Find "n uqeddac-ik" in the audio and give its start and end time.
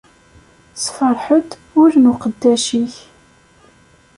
1.97-2.93